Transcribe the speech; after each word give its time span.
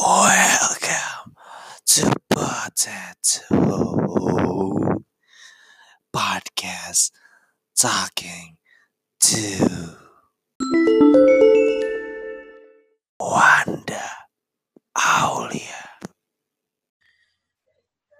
Welcome 0.00 1.36
to 1.92 2.08
Potato 2.32 3.44
Podcast 6.08 7.12
Talking 7.76 8.56
to 9.20 9.44
Wanda 13.20 14.08
Aulia. 14.96 15.84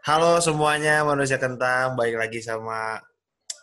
Halo 0.05 0.37
semuanya 0.45 1.01
manusia 1.09 1.41
kentang, 1.41 1.97
balik 1.97 2.21
lagi 2.21 2.45
sama 2.45 3.01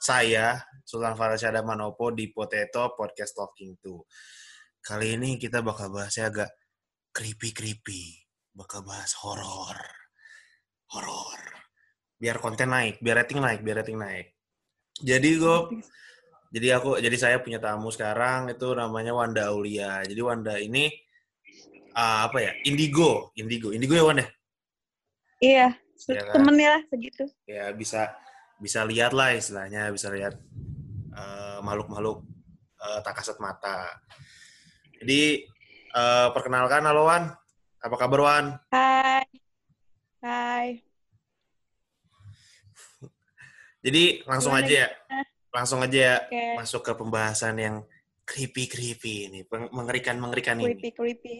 saya 0.01 0.65
Sultan 0.89 1.13
Farasyada 1.13 1.61
Manopo 1.61 2.09
di 2.09 2.33
Potato 2.33 2.97
Podcast 2.97 3.37
Talking 3.37 3.77
to. 3.77 4.01
Kali 4.81 5.21
ini 5.21 5.37
kita 5.37 5.61
bakal 5.61 5.93
bahasnya 5.93 6.33
agak 6.33 6.49
creepy-creepy, 7.17 8.29
bakal 8.53 8.85
bahas 8.85 9.17
horor. 9.25 9.81
Horor. 10.93 11.41
Biar 12.13 12.37
konten 12.37 12.69
naik, 12.69 13.01
biar 13.01 13.25
rating 13.25 13.41
naik, 13.41 13.65
biar 13.65 13.81
rating 13.81 13.97
naik. 13.97 14.37
Jadi 15.01 15.29
gue 15.41 15.57
jadi 16.53 16.77
aku 16.77 17.01
jadi 17.01 17.17
saya 17.17 17.37
punya 17.41 17.57
tamu 17.57 17.89
sekarang 17.89 18.53
itu 18.53 18.69
namanya 18.77 19.17
Wanda 19.17 19.49
Aulia. 19.49 20.05
Jadi 20.05 20.21
Wanda 20.21 20.61
ini 20.61 20.93
ah, 21.97 22.29
apa 22.29 22.37
ya? 22.45 22.51
Indigo, 22.69 23.33
Indigo. 23.33 23.73
Indigo 23.73 23.97
ya 23.97 24.05
Wanda? 24.05 24.25
Iya, 25.41 25.73
Iya 25.97 26.21
kan? 26.29 26.33
temennya 26.37 26.69
lah 26.77 26.81
segitu. 26.93 27.25
ya 27.49 27.73
bisa 27.73 28.13
bisa 28.61 28.81
lihat 28.85 29.13
lah 29.17 29.33
istilahnya 29.33 29.89
bisa 29.89 30.09
lihat 30.13 30.33
eh, 31.13 31.59
makhluk-makhluk 31.65 32.21
eh, 32.81 32.99
tak 33.01 33.21
kasat 33.21 33.37
mata. 33.41 33.89
Jadi 34.97 35.45
eh, 35.93 36.27
perkenalkan 36.33 36.83
halo 36.83 37.07
Wan, 37.07 37.31
apa 37.79 37.95
kabar 37.95 38.19
Wan? 38.23 38.45
Hai. 38.73 39.23
Hai. 40.23 40.67
Jadi 43.85 44.25
langsung 44.27 44.57
Gimana 44.57 44.67
aja 44.67 44.75
ya, 44.83 44.87
langsung 45.53 45.79
aja 45.79 45.99
ya 45.99 46.15
Oke. 46.27 46.43
masuk 46.59 46.81
ke 46.83 46.91
pembahasan 46.97 47.55
yang 47.55 47.75
creepy 48.27 48.67
creepy 48.67 49.31
ini, 49.31 49.39
mengerikan 49.71 50.19
mengerikan 50.19 50.59
ini. 50.59 50.75
Creepy, 50.75 50.89
creepy. 50.91 51.35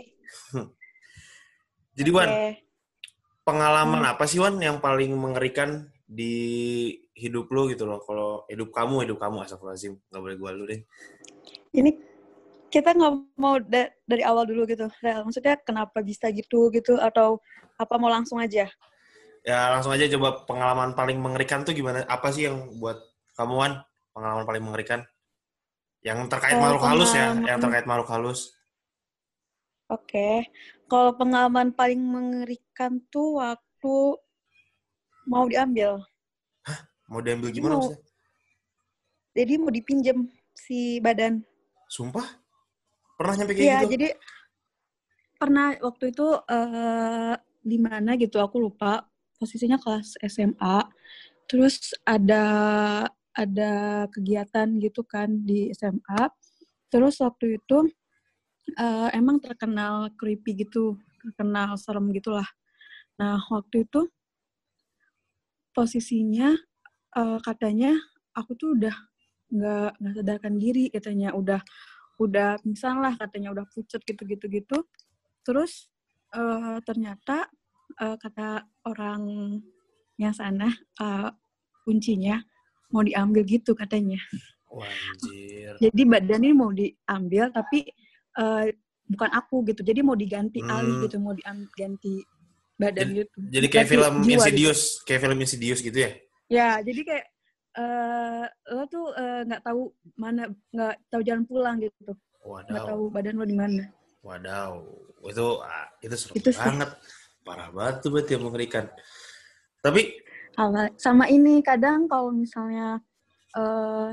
Jadi 1.98 2.10
Wan, 2.14 2.30
Oke. 2.32 2.64
pengalaman 3.44 4.06
Hmm. 4.06 4.12
apa 4.16 4.24
sih 4.30 4.40
Wan 4.40 4.56
yang 4.64 4.80
paling 4.80 5.12
mengerikan 5.18 5.92
di 6.08 6.96
hidup 7.18 7.52
lo 7.52 7.68
gitu 7.68 7.84
loh? 7.84 8.00
Kalau 8.06 8.48
hidup 8.48 8.72
kamu, 8.72 9.04
hidup 9.04 9.18
kamu 9.20 9.44
astagfirullahaladzim, 9.44 10.00
nggak 10.08 10.22
boleh 10.24 10.38
gua 10.40 10.52
lu 10.56 10.64
deh. 10.70 10.82
Ini 11.76 11.92
kita 12.74 12.90
nggak 12.98 13.14
mau 13.40 13.56
da- 13.64 13.92
dari 14.04 14.24
awal 14.24 14.44
dulu 14.50 14.68
gitu, 14.68 14.86
Rel. 15.04 15.24
Maksudnya 15.28 15.56
kenapa 15.64 16.00
bisa 16.04 16.28
gitu 16.34 16.70
gitu 16.76 17.00
atau 17.00 17.40
apa 17.80 17.96
mau 18.02 18.10
langsung 18.12 18.40
aja? 18.42 18.68
Ya 19.48 19.72
langsung 19.72 19.96
aja 19.96 20.06
coba 20.12 20.44
pengalaman 20.44 20.92
paling 20.92 21.18
mengerikan 21.24 21.64
tuh 21.64 21.72
gimana? 21.72 22.04
Apa 22.12 22.36
sih 22.36 22.52
yang 22.52 22.58
buat 22.84 23.00
kamu 23.40 23.54
Wan 23.56 23.74
pengalaman 24.12 24.44
paling 24.44 24.64
mengerikan? 24.68 25.00
Yang 26.04 26.28
terkait 26.32 26.56
Eh, 26.56 26.62
makhluk 26.62 26.84
halus 26.84 27.12
ya, 27.16 27.28
yang 27.48 27.60
terkait 27.64 27.86
makhluk 27.88 28.10
halus. 28.12 28.40
Oke. 29.96 30.48
Kalau 30.92 31.12
pengalaman 31.20 31.72
paling 31.76 32.00
mengerikan 32.00 33.00
tuh 33.12 33.40
waktu 33.40 33.96
mau 35.32 35.46
diambil. 35.52 35.92
Mau 37.12 37.20
diambil 37.24 37.50
gimana 37.56 37.76
Mau. 37.76 37.80
maksudnya? 37.80 38.04
Jadi 39.38 39.54
mau 39.62 39.72
dipinjem 39.72 40.18
si 40.58 41.00
badan. 41.00 41.40
Sumpah? 41.88 42.28
Pernah 43.18 43.34
nyampe 43.34 43.54
kayak 43.58 43.66
Iya, 43.66 43.78
gitu? 43.82 43.92
jadi 43.98 44.08
pernah 45.38 45.74
waktu 45.82 46.14
itu 46.14 46.28
eh 46.50 47.36
di 47.62 47.78
mana 47.82 48.16
gitu 48.16 48.38
aku 48.40 48.58
lupa 48.62 49.06
posisinya 49.38 49.78
kelas 49.82 50.18
SMA. 50.24 50.78
Terus 51.50 51.94
ada 52.06 52.44
ada 53.34 53.74
kegiatan 54.14 54.68
gitu 54.82 55.02
kan 55.06 55.30
di 55.46 55.70
SMA. 55.74 56.30
Terus 56.94 57.18
waktu 57.22 57.58
itu 57.62 57.78
eh, 58.78 59.10
emang 59.18 59.38
terkenal 59.42 60.14
creepy 60.20 60.66
gitu, 60.66 60.98
terkenal 61.22 61.76
serem 61.82 62.10
gitulah. 62.14 62.48
Nah, 63.22 63.42
waktu 63.50 63.86
itu 63.86 64.10
posisinya 65.74 66.54
eh, 67.18 67.40
katanya 67.46 67.94
aku 68.38 68.54
tuh 68.58 68.70
udah 68.78 68.96
nggak 69.48 69.90
nggak 70.02 70.14
sadarkan 70.20 70.56
diri 70.60 70.92
katanya 70.92 71.32
udah 71.32 71.62
udah 72.18 72.58
pingsan 72.62 72.98
lah 73.00 73.14
katanya 73.16 73.54
udah 73.54 73.66
pucet 73.70 74.02
gitu 74.04 74.26
gitu 74.26 74.46
gitu 74.50 74.78
terus 75.46 75.88
eh, 76.34 76.78
ternyata 76.84 77.48
eh, 78.02 78.18
kata 78.18 78.66
orang 78.90 79.22
yang 80.18 80.34
sana 80.34 80.70
eh, 81.02 81.30
kuncinya 81.86 82.42
mau 82.92 83.06
diambil 83.06 83.46
gitu 83.46 83.78
katanya 83.78 84.18
Wah, 84.68 84.88
anjir. 84.90 85.78
jadi 85.80 86.02
badannya 86.04 86.52
mau 86.58 86.74
diambil 86.74 87.54
tapi 87.54 87.88
eh, 88.38 88.66
bukan 89.08 89.30
aku 89.32 89.64
gitu 89.72 89.82
jadi 89.88 90.04
mau 90.04 90.18
diganti 90.20 90.60
Hmm. 90.60 90.74
alih 90.74 90.96
gitu 91.08 91.16
mau 91.22 91.32
diganti 91.32 92.26
badan 92.78 93.10
gitu 93.10 93.40
Jadi 93.50 93.68
kayak 93.74 93.86
Ganti 93.90 93.94
film 93.98 94.14
jiwa 94.22 94.22
gitu. 94.22 94.34
Insidious, 94.38 94.82
kayak 95.02 95.22
film 95.26 95.38
Insidious 95.42 95.80
gitu 95.82 95.98
ya? 95.98 96.12
Ya, 96.48 96.70
jadi 96.86 97.02
kayak 97.04 97.26
eh 97.78 98.46
lo 98.74 98.84
tuh 98.90 99.14
eh, 99.14 99.46
nggak 99.46 99.62
tahu 99.62 99.94
mana 100.18 100.50
nggak 100.74 100.94
tahu 101.14 101.22
jalan 101.22 101.46
pulang 101.46 101.78
gitu, 101.78 102.14
nggak 102.42 102.84
tahu 102.90 103.14
badan 103.14 103.38
lo 103.38 103.46
di 103.46 103.58
mana. 103.58 103.86
wadaw. 104.26 104.82
Itu 105.24 105.62
ah, 105.62 105.88
itu 106.02 106.16
serem 106.18 106.36
Itu 106.42 106.50
sih. 106.52 106.60
banget. 106.60 106.90
Parah 107.46 107.70
banget 107.72 107.96
tuh 108.04 108.10
berarti 108.12 108.32
yang 108.36 108.44
mengerikan. 108.50 108.86
Tapi 109.80 110.02
Sama, 110.58 110.90
sama 110.98 111.26
ini 111.30 111.62
kadang 111.62 112.10
kalau 112.10 112.34
misalnya 112.34 112.98
eh 113.54 114.10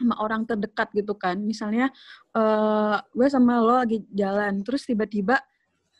sama 0.00 0.16
orang 0.20 0.44
terdekat 0.48 0.88
gitu 0.96 1.16
kan, 1.16 1.40
misalnya 1.40 1.88
eh 2.36 2.96
gue 3.12 3.28
sama 3.28 3.60
lo 3.60 3.80
lagi 3.80 4.04
jalan, 4.12 4.60
terus 4.64 4.84
tiba-tiba 4.84 5.40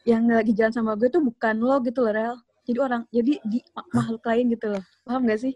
yang 0.09 0.28
lagi 0.28 0.53
jalan 0.56 0.72
sama 0.72 0.92
gue 0.97 1.09
tuh 1.09 1.25
bukan 1.25 1.56
lo 1.60 1.81
gitu 1.84 2.04
loh, 2.04 2.12
Rel. 2.12 2.37
Jadi 2.69 2.78
orang, 2.78 3.03
jadi 3.10 3.32
di 3.42 3.59
makhluk 3.92 4.22
lain 4.28 4.44
gitu 4.54 4.66
loh, 4.71 4.82
paham 5.03 5.25
gak 5.27 5.41
sih? 5.42 5.53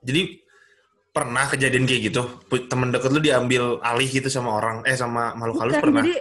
Jadi 0.00 0.22
pernah 1.08 1.46
kejadian 1.46 1.84
kayak 1.84 2.02
gitu? 2.08 2.22
Temen 2.66 2.88
deket 2.90 3.10
lu 3.10 3.18
diambil 3.18 3.82
alih 3.82 4.06
gitu 4.06 4.28
sama 4.28 4.54
orang, 4.54 4.86
eh 4.86 4.94
sama 4.94 5.34
makhluk 5.34 5.56
halus 5.58 5.74
Bukan, 5.74 5.84
pernah? 5.84 6.02
jadi 6.02 6.14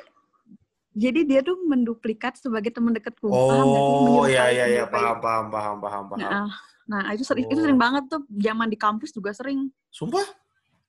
jadi 0.98 1.20
dia 1.24 1.42
tuh 1.46 1.62
menduplikat 1.64 2.42
sebagai 2.42 2.74
teman 2.74 2.90
gak 2.92 3.14
sih? 3.14 3.30
Oh, 3.30 4.26
iya 4.26 4.50
iya 4.50 4.66
iya, 4.66 4.84
menyerupai. 4.84 4.98
paham 4.98 5.18
paham 5.22 5.46
paham 5.48 5.76
paham 5.78 6.04
paham. 6.10 6.20
Nah, 6.26 6.50
nah 6.90 7.02
itu 7.14 7.22
sering 7.22 7.46
itu 7.46 7.54
Oh. 7.54 7.62
sering 7.62 7.78
banget 7.78 8.04
tuh 8.10 8.26
zaman 8.34 8.66
di 8.66 8.78
kampus 8.78 9.14
juga 9.14 9.30
sering, 9.30 9.70
Sumpah? 9.94 10.26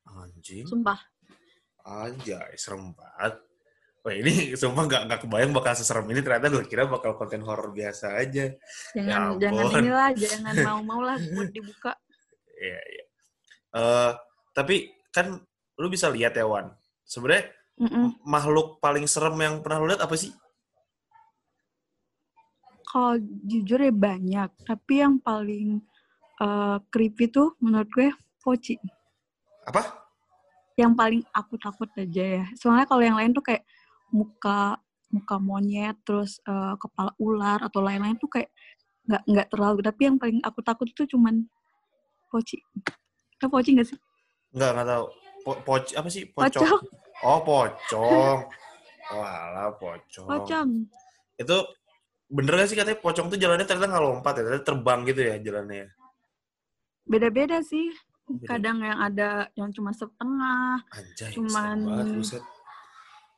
Anjing. 0.09 0.65
sumpah. 0.65 0.97
Anjay, 1.84 2.56
serem 2.56 2.93
banget. 2.93 3.37
Wah 4.00 4.15
ini 4.15 4.32
sumpah 4.60 4.88
nggak 4.88 5.03
nggak 5.04 5.21
kebayang 5.25 5.53
bakal 5.53 5.77
seserem 5.77 6.09
ini 6.09 6.25
ternyata 6.25 6.48
gue 6.48 6.65
kira 6.65 6.88
bakal 6.88 7.12
konten 7.12 7.44
horor 7.44 7.69
biasa 7.69 8.16
aja. 8.16 8.48
Jangan 8.97 9.37
Ya 9.37 9.53
jangan 9.53 9.65
inilah, 9.77 10.09
jangan 10.25 10.54
mau-mau 10.65 11.00
lah 11.04 11.16
buat 11.21 11.53
dibuka. 11.53 11.93
Eh 13.75 14.12
tapi 14.56 14.91
kan 15.12 15.39
lu 15.79 15.87
bisa 15.87 16.11
lihat 16.11 16.34
ya 16.34 16.45
Wan. 16.45 16.73
Sebenarnya 17.06 17.55
Mm-mm. 17.79 18.19
makhluk 18.27 18.83
paling 18.83 19.06
serem 19.06 19.39
yang 19.39 19.62
pernah 19.62 19.79
lu 19.79 19.89
lihat 19.95 20.03
apa 20.03 20.19
sih? 20.19 20.34
Kalau 22.89 23.21
jujur 23.45 23.84
ya 23.84 23.93
banyak, 23.93 24.51
tapi 24.65 25.05
yang 25.05 25.21
paling 25.21 25.78
eh, 26.41 26.78
creepy 26.89 27.28
tuh 27.28 27.55
menurut 27.61 27.89
gue 27.93 28.09
poci. 28.41 28.81
Apa? 29.69 30.09
Yang 30.75 30.93
paling 30.97 31.23
aku 31.37 31.55
takut 31.61 31.91
aja 31.95 32.25
ya. 32.43 32.45
Soalnya 32.57 32.89
kalau 32.89 33.03
yang 33.05 33.19
lain 33.21 33.37
tuh 33.37 33.45
kayak 33.45 33.62
muka 34.09 34.81
muka 35.12 35.37
monyet, 35.37 35.97
terus 36.03 36.41
eh, 36.49 36.75
kepala 36.81 37.13
ular 37.21 37.60
atau 37.63 37.84
lain-lain 37.84 38.16
tuh 38.16 38.33
kayak 38.33 38.51
nggak 39.04 39.22
nggak 39.28 39.48
terlalu. 39.53 39.78
Tapi 39.84 40.01
yang 40.09 40.16
paling 40.16 40.41
aku 40.42 40.60
takut 40.65 40.89
tuh 40.97 41.07
cuman 41.07 41.45
poci. 42.33 42.57
Tau 43.39 43.49
poci 43.49 43.79
nggak 43.79 43.87
sih? 43.87 43.99
Nggak 44.55 44.71
nggak 44.75 44.89
tahu. 44.91 45.05
Po, 45.47 45.51
poc- 45.63 45.95
apa 45.95 46.09
sih? 46.11 46.27
Pocong. 46.27 46.51
Pocong. 46.67 46.81
Oh 47.23 47.39
pocong. 47.43 48.39
Walah 49.15 49.71
pocong. 49.79 50.29
Pocong. 50.29 50.69
Itu 51.39 51.57
bener 52.29 52.61
gak 52.61 52.69
sih 52.69 52.77
katanya 52.77 53.01
pocong 53.01 53.33
tuh 53.33 53.41
jalannya 53.41 53.65
ternyata 53.65 53.89
nggak 53.89 54.05
lompat 54.05 54.33
ya, 54.37 54.43
ternyata 54.45 54.67
terbang 54.67 55.01
gitu 55.09 55.21
ya 55.25 55.35
jalannya. 55.41 55.87
Beda-beda 57.09 57.65
sih. 57.65 57.89
Beda. 58.29 58.61
Kadang 58.61 58.85
yang 58.85 59.01
ada 59.01 59.49
yang 59.57 59.73
cuma 59.73 59.89
setengah, 59.97 60.85
Anjay, 60.93 61.33
Cuman- 61.33 61.89
banget, 62.05 62.45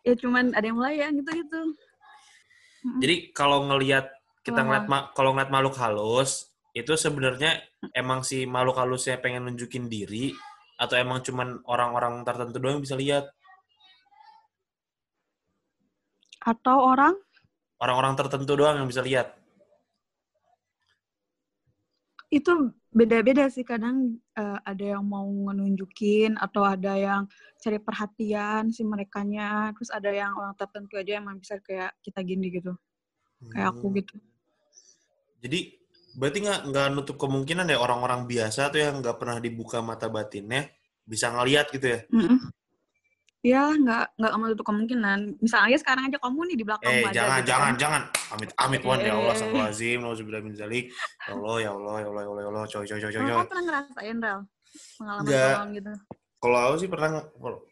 ya 0.03 0.15
cuman 0.19 0.51
ada 0.51 0.67
yang 0.67 0.79
melayang 0.83 1.13
gitu-gitu. 1.23 1.63
Jadi 2.99 3.31
kalau 3.31 3.71
ngelihat 3.71 4.11
kita 4.43 4.67
ngeliat 4.67 4.91
ma- 4.91 5.15
kalau 5.15 5.31
ngeliat 5.31 5.53
makhluk 5.55 5.79
halus 5.79 6.50
itu 6.75 6.93
sebenarnya 6.95 7.59
emang 7.97 8.23
si 8.23 8.47
makhluk 8.47 8.79
halusnya 8.79 9.19
pengen 9.19 9.51
nunjukin 9.51 9.91
diri 9.91 10.31
atau 10.79 10.97
emang 10.97 11.21
cuman 11.21 11.61
orang-orang 11.67 12.23
tertentu 12.25 12.57
doang 12.63 12.79
yang 12.79 12.85
bisa 12.87 12.97
lihat? 12.97 13.25
Atau 16.41 16.77
orang 16.81 17.15
orang-orang 17.83 18.15
tertentu 18.17 18.53
doang 18.57 18.77
yang 18.81 18.89
bisa 18.89 19.03
lihat? 19.05 19.35
Itu 22.31 22.71
beda-beda 22.95 23.51
sih 23.51 23.67
kadang 23.67 24.19
eh, 24.39 24.59
ada 24.67 24.85
yang 24.99 25.07
mau 25.07 25.27
nunjukin 25.27 26.39
atau 26.39 26.63
ada 26.67 26.95
yang 26.99 27.23
cari 27.63 27.79
perhatian 27.79 28.75
si 28.75 28.83
merekanya 28.83 29.71
terus 29.75 29.95
ada 29.95 30.11
yang 30.11 30.35
orang 30.35 30.55
tertentu 30.59 30.99
aja 30.99 31.23
yang 31.23 31.27
bisa 31.39 31.63
kayak 31.63 31.95
kita 32.03 32.19
gini 32.27 32.51
gitu 32.51 32.75
kayak 33.55 33.71
aku 33.71 33.87
Hmm. 33.91 33.97
gitu 34.03 34.15
Jadi 35.41 35.80
berarti 36.17 36.39
nggak 36.43 36.61
nggak 36.71 36.87
nutup 36.91 37.17
kemungkinan 37.17 37.71
ya 37.71 37.79
orang-orang 37.79 38.27
biasa 38.27 38.71
tuh 38.71 38.81
yang 38.83 38.99
nggak 38.99 39.17
pernah 39.19 39.39
dibuka 39.39 39.79
mata 39.79 40.11
batinnya 40.11 40.67
bisa 41.07 41.31
ngelihat 41.31 41.71
gitu 41.71 41.87
ya? 41.87 42.01
Mm-mm. 42.11 42.39
ya 43.41 43.73
nggak 43.73 44.21
nggak 44.21 44.33
menutup 44.37 44.65
kemungkinan. 44.69 45.41
Misalnya 45.41 45.81
sekarang 45.81 46.13
aja 46.13 46.21
kamu 46.21 46.41
nih 46.53 46.57
di 46.61 46.65
belakang 46.69 46.93
Eh 46.93 47.01
ada 47.09 47.15
jangan 47.17 47.39
gitu 47.41 47.49
jangan 47.49 47.65
kan. 47.73 47.81
jangan. 47.81 48.03
Amit 48.37 48.51
amit 48.53 48.83
wan. 48.85 48.99
Ya 49.01 49.17
Allah 49.17 49.33
Eh. 49.33 49.37
astagfirullahaladzim 49.41 49.99
nauzubillah 50.05 50.43
min 50.45 50.55
zalik. 50.55 50.85
Ya 51.25 51.33
Allah 51.33 51.57
ya 51.57 51.71
Allah 51.73 51.95
ya 52.05 52.07
Allah 52.13 52.23
ya 52.23 52.29
Allah 52.29 52.43
ya 52.45 52.49
Allah. 52.53 52.63
Coy 52.69 52.85
coy 52.85 52.99
coy 53.01 53.11
coy 53.11 53.23
kamu 53.25 53.49
pernah 53.49 53.65
ngerasain 53.65 54.17
Rel? 54.21 54.41
Pengalaman 55.01 55.25
pengalaman 55.25 55.69
gitu. 55.73 55.93
Kalau 56.41 56.57
aku 56.69 56.77
sih 56.81 56.89
pernah 56.93 57.11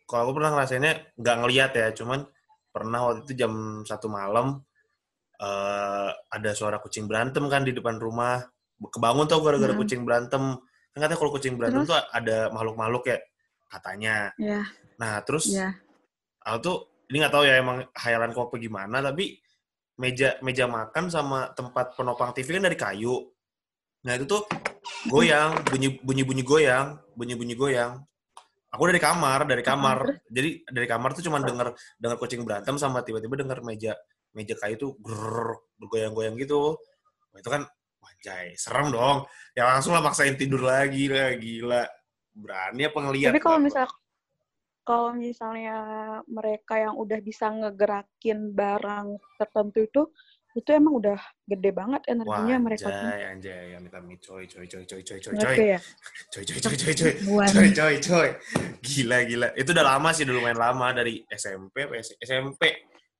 kalau 0.08 0.22
aku 0.24 0.32
pernah 0.40 0.50
ngerasainnya 0.56 0.92
nggak 1.20 1.36
ngelihat 1.44 1.70
ya. 1.76 1.86
Cuman 1.92 2.20
pernah 2.72 2.98
waktu 3.04 3.20
itu 3.28 3.32
jam 3.36 3.52
satu 3.84 4.08
malam 4.08 4.64
eh 5.38 6.10
ada 6.10 6.50
suara 6.52 6.82
kucing 6.82 7.06
berantem 7.06 7.46
kan 7.46 7.62
di 7.62 7.70
depan 7.70 7.96
rumah. 7.96 8.42
Kebangun 8.78 9.26
tuh 9.26 9.42
gara-gara 9.42 9.74
Hmm. 9.74 9.80
kucing 9.82 10.02
berantem. 10.02 10.42
Kan 10.94 10.98
katanya 10.98 11.18
kalau 11.18 11.32
kucing 11.34 11.54
berantem 11.58 11.82
Terus? 11.86 11.90
tuh 11.94 11.98
ada 12.10 12.50
makhluk-makhluk 12.50 13.04
ya 13.06 13.18
katanya. 13.70 14.16
Ya 14.38 14.62
nah 14.98 15.22
terus 15.22 15.46
ya 15.46 15.70
aku 16.42 16.58
tuh 16.58 16.76
ini 17.06 17.22
nggak 17.22 17.30
tahu 17.30 17.46
ya 17.46 17.62
emang 17.62 17.86
hayalan 17.94 18.34
kau 18.34 18.50
apa 18.50 18.58
gimana 18.58 18.98
tapi 18.98 19.38
meja 19.94 20.34
meja 20.42 20.66
makan 20.66 21.06
sama 21.06 21.54
tempat 21.54 21.94
penopang 21.94 22.34
TV 22.34 22.58
kan 22.58 22.66
dari 22.66 22.74
kayu. 22.74 23.30
Nah 24.06 24.18
itu 24.18 24.26
tuh 24.26 24.42
goyang 25.06 25.54
bunyi 25.70 25.98
bunyi 26.02 26.22
bunyi 26.26 26.42
goyang 26.42 26.98
bunyi 27.14 27.34
bunyi 27.38 27.54
goyang. 27.54 28.02
Aku 28.74 28.84
dari 28.90 28.98
kamar 28.98 29.46
dari 29.46 29.62
kamar. 29.62 30.18
jadi 30.28 30.66
dari 30.66 30.86
kamar 30.90 31.14
tuh 31.14 31.22
cuma 31.24 31.38
denger 31.40 31.72
denger 31.98 32.16
kucing 32.18 32.42
berantem 32.42 32.74
sama 32.74 33.06
tiba-tiba 33.06 33.38
denger 33.38 33.62
meja 33.62 33.94
meja 34.38 34.54
kayu 34.54 34.78
tuh 34.78 34.94
grrr, 35.02 35.58
bergoyang-goyang 35.82 36.38
gitu. 36.38 36.78
Wah, 37.34 37.38
itu 37.42 37.50
kan 37.50 37.66
wajay 37.98 38.54
serem 38.54 38.94
dong. 38.94 39.26
Ya 39.58 39.66
langsung 39.66 39.98
lah 39.98 40.02
maksain 40.06 40.38
tidur 40.38 40.62
lagi 40.62 41.10
lah 41.10 41.34
gila. 41.34 41.82
Berani 42.38 42.86
apa 42.86 42.98
ngeliat 43.02 43.34
tapi 43.34 43.42
kalau 43.42 43.58
misal 43.58 43.84
kalau 44.86 45.10
misalnya 45.12 45.76
mereka 46.30 46.78
yang 46.80 46.94
udah 46.96 47.18
bisa 47.20 47.50
ngegerakin 47.50 48.54
barang 48.54 49.18
tertentu 49.36 49.84
itu 49.84 50.02
itu 50.56 50.68
emang 50.72 50.96
udah 50.96 51.18
gede 51.44 51.70
banget 51.76 52.02
energinya 52.08 52.56
Wah, 52.56 52.64
mereka 52.64 52.88
anjay, 52.88 53.20
anjay, 53.28 53.66
amit 53.76 53.92
amit, 53.92 54.18
coy, 54.24 54.48
coy, 54.48 54.64
coy, 54.64 54.82
coy, 54.88 55.02
coy, 55.04 55.18
coy, 55.20 55.34
coy, 55.34 55.34
ngerti 55.36 55.64
ya? 55.76 55.80
Coy, 56.32 56.42
coy, 56.48 56.58
coy, 56.60 56.76
coy, 56.76 56.94
coy, 56.96 57.12
coy, 57.52 57.68
coy, 57.76 57.94
coy, 58.00 58.28
gila, 58.80 59.18
gila. 59.28 59.48
Itu 59.60 59.70
udah 59.76 59.86
lama 59.86 60.08
sih, 60.16 60.24
udah 60.24 60.34
lumayan 60.40 60.60
lama 60.60 60.86
dari 60.96 61.20
SMP, 61.28 61.84
S- 62.00 62.16
SMP. 62.20 62.62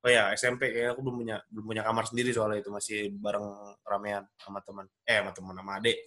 Oh 0.09 0.13
ya, 0.17 0.33
SMP 0.33 0.73
kayaknya 0.73 0.97
aku 0.97 1.05
belum 1.05 1.17
punya 1.21 1.37
belum 1.53 1.69
punya 1.69 1.83
kamar 1.85 2.09
sendiri 2.09 2.33
soalnya 2.33 2.65
itu 2.65 2.73
masih 2.73 3.13
bareng 3.21 3.45
ramean 3.85 4.25
sama 4.41 4.65
teman. 4.65 4.89
Eh, 5.05 5.21
sama 5.21 5.37
teman 5.37 5.53
sama 5.61 5.73
adik. 5.77 6.01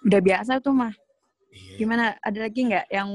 udah 0.00 0.18
biasa 0.24 0.58
tuh 0.64 0.72
mah 0.74 0.90
Iya. 1.52 1.76
gimana 1.84 2.16
ada 2.24 2.38
lagi 2.40 2.60
nggak 2.64 2.88
yang 2.88 3.10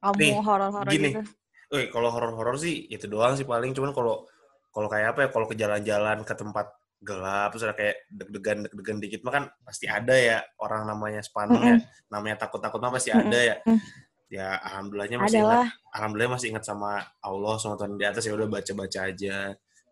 kamu 0.00 0.40
horor-horor 0.42 0.90
gini. 0.90 1.12
gitu 1.14 1.22
Eh, 1.70 1.86
kalau 1.94 2.10
horor-horor 2.10 2.56
sih 2.58 2.90
itu 2.90 3.06
doang 3.06 3.38
sih 3.38 3.46
paling. 3.46 3.70
Cuman 3.70 3.94
kalau 3.94 4.26
kalau 4.74 4.90
kayak 4.90 5.14
apa 5.14 5.20
ya, 5.22 5.28
kalau 5.30 5.46
ke 5.46 5.54
jalan-jalan 5.54 6.18
ke 6.26 6.34
tempat 6.34 6.66
gelap 6.98 7.54
terus 7.54 7.68
ada 7.68 7.76
kayak 7.78 8.08
deg-degan 8.10 8.58
deg-degan 8.66 8.98
dikit 8.98 9.20
mah 9.22 9.32
kan 9.38 9.44
pasti 9.62 9.86
ada 9.86 10.16
ya 10.18 10.38
orang 10.58 10.82
namanya 10.88 11.20
spaning 11.22 11.62
ya 11.62 11.76
namanya 12.10 12.42
takut-takut 12.42 12.80
mah 12.82 12.90
pasti 12.90 13.12
ada 13.14 13.38
ya 13.38 13.56
Mm-mm. 13.62 13.78
Ya 14.34 14.58
alhamdulillahnya 14.66 15.18
masih 15.22 15.38
ingat 15.38 15.54
adalah. 15.62 15.68
alhamdulillah 15.94 16.32
masih 16.34 16.46
ingat 16.50 16.64
sama 16.66 16.90
Allah 17.22 17.54
sama 17.62 17.74
Tuhan 17.78 17.94
di 17.94 18.02
atas. 18.06 18.26
Ya 18.26 18.34
udah 18.34 18.48
baca-baca 18.50 18.98
aja. 19.06 19.36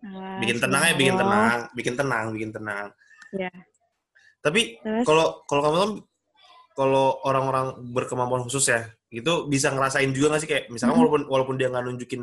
Ah, 0.02 0.38
bikin 0.42 0.58
tenang 0.58 0.82
ya 0.82 0.94
bikin 0.98 1.14
tenang 1.14 1.58
bikin 1.78 1.94
tenang 1.94 2.24
bikin 2.34 2.50
tenang. 2.50 2.86
Ya. 3.32 3.48
tapi 4.42 4.76
kalau 5.06 5.40
kalau 5.46 5.62
kamu 5.62 5.76
kan 5.78 5.92
kalau 6.74 7.06
orang-orang 7.22 7.78
berkemampuan 7.94 8.42
khusus 8.42 8.66
ya 8.68 8.90
itu 9.14 9.46
bisa 9.46 9.70
ngerasain 9.70 10.10
juga 10.10 10.34
nggak 10.34 10.42
sih? 10.42 10.50
Kayak 10.50 10.64
misalkan 10.74 10.98
Mhm. 10.98 11.00
walaupun 11.06 11.22
walaupun 11.30 11.54
dia 11.54 11.70
nggak 11.70 11.84
nunjukin 11.86 12.22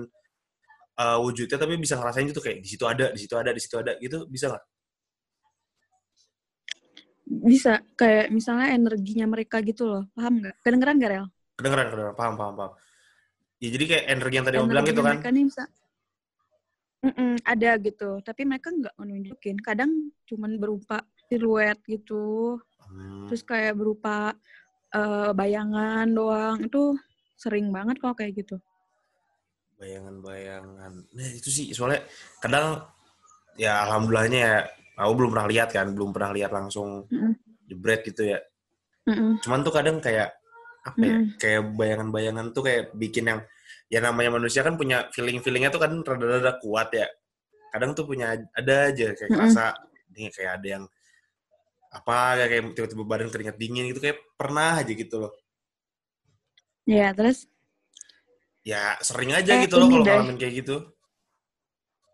uh, 0.99 1.17
wujudnya 1.23 1.55
tapi 1.55 1.79
bisa 1.79 1.95
ngerasain 1.95 2.27
gitu 2.27 2.43
kayak 2.43 2.59
di 2.59 2.67
situ 2.67 2.83
ada 2.83 3.15
di 3.15 3.19
situ 3.23 3.33
ada 3.39 3.51
di 3.55 3.61
situ 3.63 3.75
ada 3.79 3.95
gitu 4.03 4.27
bisa 4.27 4.51
nggak? 4.51 4.63
Bisa. 7.47 7.73
Kayak 7.95 8.27
misalnya 8.35 8.67
energinya 8.75 9.25
mereka 9.29 9.63
gitu 9.63 9.87
loh. 9.87 10.03
Paham 10.11 10.43
nggak? 10.43 10.55
Kedengeran 10.59 10.99
nggak 10.99 11.11
Rel 11.15 11.27
kedengeran 11.59 11.91
kedengeran. 11.91 12.15
Paham 12.15 12.33
paham 12.39 12.53
paham. 12.55 12.71
Ya 13.59 13.69
jadi 13.75 13.85
kayak 13.91 14.05
energi 14.07 14.35
yang 14.39 14.47
tadi 14.47 14.55
kamu 14.55 14.67
bilang 14.71 14.85
gitu 14.87 15.01
kan? 15.03 15.15
mereka 15.19 15.29
nih 15.35 15.43
bisa 15.51 15.63
Mm-mm, 16.99 17.39
ada 17.47 17.71
gitu. 17.79 18.09
Tapi 18.19 18.41
mereka 18.43 18.75
nggak 18.75 18.95
menunjukin 18.99 19.57
kadang 19.63 20.11
cuman 20.27 20.59
berupa 20.59 20.99
siluet 21.31 21.79
gitu. 21.87 22.59
Hmm, 22.87 23.27
terus 23.31 23.43
kayak 23.43 23.79
berupa 23.79 24.35
eh, 24.91 25.31
bayangan 25.31 26.07
doang. 26.11 26.59
Itu 26.67 26.99
sering 27.39 27.71
banget 27.71 28.03
kalau 28.03 28.15
kayak 28.15 28.43
gitu. 28.43 28.59
Bayangan-bayangan. 29.79 30.93
Nah 31.15 31.29
itu 31.31 31.47
sih. 31.47 31.71
Soalnya 31.71 32.03
kadang 32.43 32.83
ya 33.55 33.87
alhamdulillahnya 33.87 34.39
ya 34.39 34.55
aku 34.99 35.13
belum 35.23 35.31
pernah 35.31 35.47
lihat 35.47 35.69
kan. 35.71 35.87
Belum 35.95 36.11
pernah 36.11 36.35
lihat 36.35 36.51
langsung 36.51 37.07
Mm-mm. 37.07 37.31
jebret 37.67 38.03
gitu 38.03 38.27
ya. 38.27 38.39
Mm-mm. 39.07 39.39
cuman 39.41 39.63
tuh 39.65 39.73
kadang 39.73 39.97
kayak 40.03 40.35
apa 40.79 41.03
ya 41.03 41.15
Mm. 41.19 41.25
kayak 41.35 41.61
bayangan-bayangan 41.75 42.45
tuh 42.55 42.63
kayak 42.63 42.83
bikin 42.95 43.27
yang 43.27 43.39
ya 43.91 43.99
namanya 43.99 44.39
manusia 44.39 44.61
kan 44.63 44.79
punya 44.79 45.09
feeling-feelingnya 45.11 45.73
tuh 45.73 45.81
kan 45.81 45.91
rada-rada 45.99 46.55
kuat 46.61 46.89
ya. 46.93 47.07
Kadang 47.69 47.93
tuh 47.93 48.05
punya 48.07 48.33
ada 48.33 48.75
aja 48.89 49.13
kayak 49.13 49.29
kerasa 49.29 49.75
ini 50.13 50.29
kayak 50.33 50.51
ada 50.61 50.67
yang 50.79 50.83
apa 51.89 52.37
kayak 52.37 52.49
kayak 52.49 52.63
tiba-tiba 52.77 53.03
badan 53.05 53.29
keringat 53.33 53.57
dingin 53.57 53.89
gitu 53.89 53.99
kayak 54.01 54.17
pernah 54.37 54.77
aja 54.77 54.93
gitu 54.93 55.15
loh. 55.25 55.33
Ya 56.85 57.13
terus? 57.13 57.49
Ya 58.65 58.97
sering 59.01 59.33
aja 59.33 59.57
Eh, 59.57 59.65
gitu 59.65 59.77
loh 59.77 59.89
kalau 59.89 60.05
ngalamin 60.05 60.37
kayak 60.37 60.65
gitu. 60.65 60.75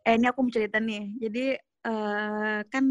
Eh 0.08 0.16
ini 0.16 0.26
aku 0.32 0.48
mau 0.48 0.52
cerita 0.52 0.80
nih. 0.80 1.12
Jadi 1.20 1.46
eh, 1.60 2.60
kan 2.72 2.86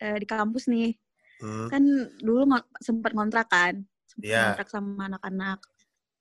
eh, 0.00 0.16
di 0.18 0.26
kampus 0.26 0.70
nih 0.70 0.94
hmm. 1.40 1.68
kan 1.70 1.82
dulu 2.20 2.42
sempat 2.80 3.12
ngontrak 3.16 3.48
kan 3.48 3.84
Iya. 4.18 4.54
ngontrak 4.54 4.68
sama 4.70 5.10
anak-anak 5.10 5.58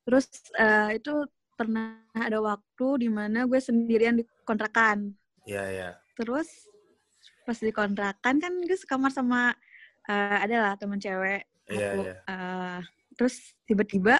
terus 0.04 0.26
eh, 0.58 0.98
itu 0.98 1.14
pernah 1.54 2.02
ada 2.18 2.42
waktu 2.42 3.06
di 3.06 3.10
mana 3.14 3.46
gue 3.46 3.60
sendirian 3.62 4.18
di 4.18 4.26
kontrakan 4.44 5.14
ya 5.46 5.64
ya 5.70 5.90
terus 6.18 6.50
pas 7.46 7.56
di 7.56 7.70
kontrakan 7.70 8.42
kan 8.42 8.54
gue 8.64 8.78
sekamar 8.78 9.14
sama 9.14 9.54
eh, 10.10 10.38
ada 10.44 10.56
lah 10.60 10.74
teman 10.76 10.98
cewek 10.98 11.46
Iya, 11.64 11.88
aku. 11.96 12.00
iya. 12.04 12.16
Eh, 12.28 12.80
terus 13.16 13.36
tiba-tiba 13.64 14.20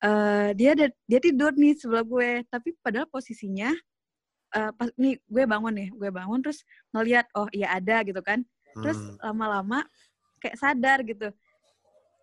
eh, 0.00 0.48
dia 0.56 0.72
ada 0.72 0.86
dia 1.04 1.20
tidur 1.20 1.52
nih 1.52 1.76
sebelah 1.76 2.04
gue 2.06 2.30
tapi 2.48 2.72
padahal 2.80 3.04
posisinya 3.10 3.74
eh, 4.56 4.70
pas 4.72 4.88
nih 4.96 5.20
gue 5.20 5.42
bangun 5.44 5.74
nih 5.74 5.88
gue 5.92 6.10
bangun 6.10 6.40
terus 6.40 6.64
ngeliat 6.94 7.26
oh 7.36 7.48
iya 7.52 7.76
ada 7.76 8.00
gitu 8.06 8.20
kan 8.24 8.40
terus 8.80 8.96
Hmm. 8.96 9.18
lama-lama 9.34 9.82
kayak 10.40 10.56
sadar 10.56 11.02
gitu 11.04 11.28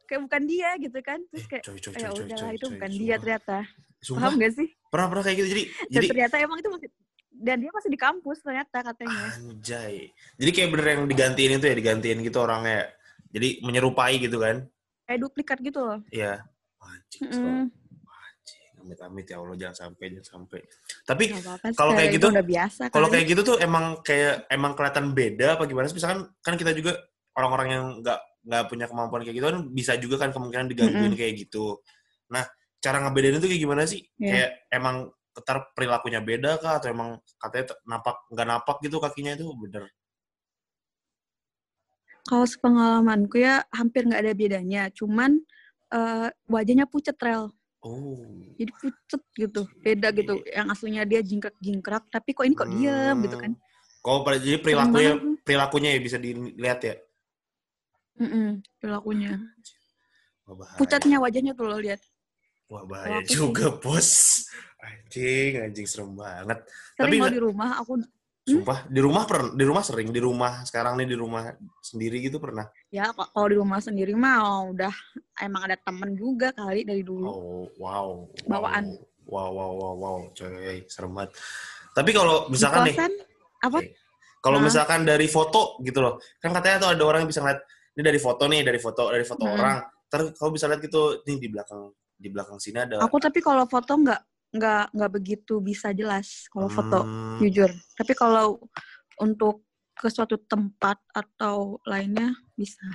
kayak 0.08 0.22
bukan 0.24 0.44
dia 0.44 0.70
gitu 0.78 0.98
kan 1.02 1.20
terus 1.28 1.44
Eh, 1.44 1.50
kayak 1.50 1.64
coy, 1.64 1.78
coy, 1.78 1.92
"Oh, 1.92 1.94
ya 1.94 2.08
coy, 2.08 2.16
coy, 2.16 2.26
udahlah 2.26 2.42
coy, 2.42 2.56
itu 2.56 2.64
coy, 2.64 2.74
bukan 2.74 2.90
sumpah. 2.90 3.04
dia 3.04 3.16
ternyata 3.18 3.58
Sumpah, 3.98 4.22
paham 4.24 4.34
gak 4.38 4.54
sih 4.54 4.68
pernah 4.88 5.08
pernah 5.08 5.24
kayak 5.24 5.38
gitu 5.38 5.48
jadi 5.50 5.64
dan 5.68 5.92
jadi 5.94 6.08
ternyata 6.08 6.36
emang 6.40 6.58
itu 6.58 6.70
masih 6.70 6.90
dan 7.38 7.58
dia 7.60 7.70
masih 7.70 7.90
di 7.90 8.00
kampus 8.00 8.38
ternyata 8.40 8.78
katanya 8.82 9.26
anjay 9.30 9.96
jadi 10.36 10.52
kayak 10.52 10.70
bener 10.72 10.88
yang 10.90 11.02
digantiin 11.06 11.52
itu 11.54 11.66
ya 11.66 11.76
digantiin 11.76 12.20
gitu 12.22 12.38
orangnya 12.40 12.74
ya. 12.74 12.86
jadi 13.30 13.48
menyerupai 13.62 14.14
gitu 14.18 14.38
kan 14.38 14.66
kayak 15.04 15.20
duplikat 15.22 15.58
gitu 15.60 15.80
loh 15.80 16.00
Iya. 16.10 16.42
Anjing, 16.80 17.24
Mm-mm. 17.26 17.68
anjing. 18.06 18.72
Amit-amit 18.80 19.26
ya 19.26 19.36
Allah 19.38 19.56
jangan 19.58 19.76
sampai 19.78 20.06
jangan 20.10 20.28
sampai. 20.40 20.60
Tapi 21.04 21.24
kalau 21.74 21.92
kayak 21.92 22.08
itu 22.08 22.16
gitu- 22.16 22.32
udah 22.32 22.46
biasa 22.46 22.82
kalau 22.88 23.08
kayak 23.08 23.26
gitu 23.28 23.42
tuh 23.44 23.58
emang 23.58 24.00
kayak 24.02 24.48
emang 24.48 24.72
kelihatan 24.72 25.12
beda 25.12 25.56
apa 25.56 25.64
gimana 25.64 25.86
sih? 25.86 25.96
Misalkan 25.96 26.32
kan 26.40 26.56
kita 26.56 26.72
juga 26.72 26.96
orang-orang 27.34 27.68
yang 27.70 27.86
nggak 28.00 28.20
nggak 28.46 28.64
punya 28.70 28.86
kemampuan 28.86 29.22
kayak 29.26 29.36
gitu 29.38 29.46
kan 29.50 29.58
bisa 29.74 29.94
juga 29.98 30.16
kan 30.22 30.30
kemungkinan 30.36 30.68
digangguin 30.72 31.14
kayak 31.18 31.34
gitu. 31.48 31.82
Nah, 32.30 32.44
cara 32.84 33.02
ngebedain 33.02 33.40
itu 33.40 33.48
kayak 33.50 33.62
gimana 33.64 33.84
sih? 33.90 34.06
Iya. 34.20 34.30
Kayak 34.32 34.52
emang 34.74 34.96
ketar 35.34 35.58
perilakunya 35.78 36.20
beda 36.22 36.58
kah 36.58 36.82
atau 36.82 36.90
emang 36.90 37.22
katanya 37.38 37.78
napak 37.86 38.16
nggak 38.34 38.48
napak 38.48 38.78
gitu 38.82 38.98
kakinya 38.98 39.38
itu 39.38 39.46
bener? 39.54 39.86
Kalau 42.28 42.44
sepengalamanku 42.44 43.40
ya 43.40 43.64
hampir 43.72 44.04
nggak 44.04 44.22
ada 44.22 44.34
bedanya, 44.36 44.82
cuman 44.92 45.40
eh, 45.94 46.28
wajahnya 46.52 46.84
pucet 46.84 47.16
rel. 47.24 47.48
Oh. 47.80 48.20
Jadi 48.60 48.72
pucet 48.76 49.22
gitu. 49.38 49.64
Beda 49.80 50.12
gitu. 50.12 50.44
Yang 50.44 50.68
aslinya 50.76 51.04
dia 51.08 51.24
jingkrak-jingkrak, 51.24 52.12
tapi 52.12 52.36
kok 52.36 52.44
ini 52.44 52.56
kok 52.58 52.68
diam 52.68 53.16
gitu 53.24 53.38
kan. 53.40 53.52
Kok 54.04 54.28
pada- 54.28 54.44
jadi 54.44 54.60
perilakunya 54.60 55.12
perilakunya 55.48 55.90
ya 55.96 56.00
bisa 56.04 56.18
dilihat 56.20 56.80
ya. 56.84 56.96
Mm-mm, 58.18 58.48
perilakunya. 58.82 59.38
Wah, 60.48 60.56
bahaya. 60.58 60.78
Pucatnya 60.80 61.18
wajahnya 61.22 61.54
tuh 61.54 61.66
lo 61.70 61.78
lihat. 61.78 62.02
Wah, 62.68 62.84
bahaya 62.84 63.22
aku 63.22 63.30
sih- 63.30 63.38
juga, 63.38 63.66
Bos. 63.78 64.10
Anjing, 64.78 65.52
anjing 65.62 65.88
serem 65.90 66.14
banget. 66.14 66.60
Sering 66.96 66.98
Tapi 66.98 67.16
lo 67.16 67.22
nggak- 67.24 67.36
di 67.36 67.42
rumah 67.42 67.70
aku 67.82 67.94
Sumpah, 68.48 68.88
di 68.88 69.04
rumah 69.04 69.28
per, 69.28 69.52
di 69.60 69.64
rumah 69.68 69.84
sering, 69.84 70.08
di 70.08 70.24
rumah 70.24 70.64
sekarang 70.64 70.96
nih 70.96 71.12
di 71.12 71.20
rumah 71.20 71.52
sendiri 71.84 72.24
gitu 72.24 72.40
pernah. 72.40 72.64
ya 72.88 73.12
kalau 73.12 73.44
di 73.52 73.60
rumah 73.60 73.84
sendiri 73.84 74.16
mah 74.16 74.72
udah 74.72 74.94
emang 75.44 75.68
ada 75.68 75.76
temen 75.76 76.16
juga 76.16 76.56
kali 76.56 76.88
dari 76.88 77.04
dulu. 77.04 77.28
Oh, 77.28 77.68
wow. 77.76 78.24
Bawaan. 78.48 78.96
Wow, 79.28 79.52
wow, 79.52 79.72
wow, 79.76 79.94
wow, 80.00 80.18
coy, 80.32 80.80
serem 80.88 81.12
banget. 81.12 81.36
Tapi 81.92 82.16
kalau 82.16 82.48
misalkan 82.48 82.88
di 82.88 82.96
nih, 82.96 82.96
kosan 82.96 83.14
apa? 83.60 83.80
Kalau 84.40 84.58
Hah? 84.64 84.66
misalkan 84.72 85.02
dari 85.04 85.28
foto 85.28 85.76
gitu 85.84 86.00
loh, 86.00 86.16
kan 86.40 86.56
katanya 86.56 86.88
tuh 86.88 86.90
ada 86.96 87.04
orang 87.04 87.28
yang 87.28 87.32
bisa 87.36 87.44
ngeliat, 87.44 87.60
ini 87.98 88.06
dari 88.06 88.22
foto 88.22 88.46
nih, 88.46 88.62
dari 88.62 88.78
foto, 88.78 89.10
dari 89.10 89.26
foto 89.26 89.42
Hmm. 89.50 89.58
orang. 89.58 89.78
Terus 90.06 90.38
kamu 90.38 90.50
bisa 90.54 90.66
lihat 90.70 90.82
gitu, 90.86 91.02
nih 91.26 91.38
di 91.42 91.48
belakang, 91.50 91.82
di 92.14 92.30
belakang 92.30 92.58
sini 92.62 92.78
ada. 92.78 93.02
Aku 93.02 93.18
tapi 93.18 93.42
kalau 93.42 93.66
foto 93.66 93.98
nggak 93.98 94.22
nggak 94.54 94.84
nggak 94.94 95.12
begitu 95.12 95.60
bisa 95.60 95.92
jelas 95.98 96.46
kalau 96.54 96.70
foto 96.70 97.02
Hmm, 97.04 97.42
jujur. 97.42 97.74
Tapi 97.98 98.14
kalau 98.14 98.62
untuk 99.18 99.66
ke 99.98 100.14
suatu 100.14 100.38
tempat 100.46 101.02
atau 101.10 101.82
lainnya 101.90 102.38
bisa. 102.54 102.86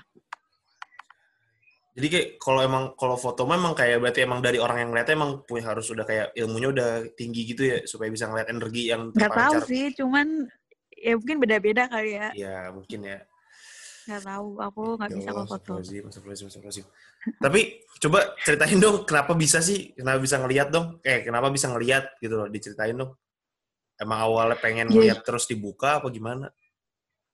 Jadi 1.93 2.07
kayak 2.09 2.29
kalau 2.41 2.65
emang 2.65 2.85
kalau 2.97 3.19
foto 3.21 3.45
memang 3.45 3.77
kayak 3.77 4.01
berarti 4.01 4.25
emang 4.25 4.41
dari 4.41 4.57
orang 4.57 4.81
yang 4.87 4.89
ngeliatnya 4.95 5.19
emang 5.19 5.45
punya 5.45 5.77
harus 5.77 5.93
udah 5.93 6.07
kayak 6.09 6.33
ilmunya 6.39 6.73
udah 6.73 6.91
tinggi 7.19 7.45
gitu 7.53 7.69
ya 7.69 7.85
supaya 7.85 8.09
bisa 8.09 8.31
ngeliat 8.31 8.49
energi 8.49 8.89
yang 8.89 9.13
Nggak 9.13 9.35
tahu 9.35 9.55
sih, 9.69 9.93
cuman 9.93 10.49
ya 10.97 11.13
mungkin 11.21 11.37
beda-beda 11.43 11.91
kali 11.93 12.17
ya. 12.17 12.29
Ya 12.33 12.71
mungkin 12.73 13.03
ya. 13.05 13.19
Nggak 14.03 14.23
tahu, 14.25 14.49
aku 14.59 14.83
nggak 14.99 15.11
Ya 15.11 15.17
bisa 15.17 15.31
kalau 15.31 15.45
foto. 15.45 15.55
astagfirullahaladzim, 15.79 16.03
astagfirullahaladzim, 16.09 16.49
astagfirullahaladzim. 16.49 17.39
Tapi 17.39 17.61
coba 18.03 18.19
ceritain 18.43 18.79
dong 18.79 18.97
kenapa 19.07 19.33
bisa 19.33 19.59
sih? 19.59 19.95
Kenapa 19.95 20.19
bisa 20.19 20.37
ngeliat 20.37 20.69
dong? 20.69 20.87
Eh 21.01 21.23
kenapa 21.23 21.47
bisa 21.49 21.67
ngeliat 21.71 22.05
gitu 22.19 22.35
loh? 22.35 22.49
Diceritain 22.51 22.97
dong. 22.97 23.15
Emang 23.95 24.19
awalnya 24.21 24.59
pengen 24.59 24.91
Jadi- 24.91 24.95
ngeliat 24.99 25.23
terus 25.23 25.47
dibuka 25.47 26.03
apa 26.03 26.11
gimana? 26.11 26.51